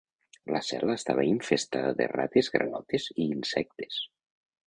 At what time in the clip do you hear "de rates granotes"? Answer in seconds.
2.01-3.07